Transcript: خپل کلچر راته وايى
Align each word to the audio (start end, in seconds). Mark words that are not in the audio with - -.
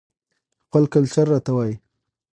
خپل 0.65 0.83
کلچر 0.93 1.25
راته 1.33 1.51
وايى 1.55 1.75